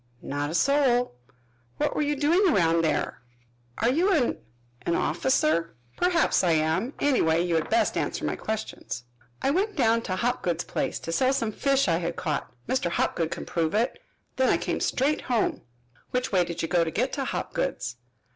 [0.23, 1.13] "Not a soul."
[1.77, 3.21] "What were you doing around there?"
[3.77, 4.39] "Are you an
[4.83, 6.95] an officer?" "Perhaps I am.
[6.99, 9.03] Anyway, you had best answer my questions."
[9.43, 12.89] "I went down to Hopgood's place, to sell some fish I had caught Mr.
[12.89, 13.99] Hopgood can prove it.
[14.37, 15.61] Then I came straight home."
[16.09, 17.97] "Which way did you go to get to Hopgood's?"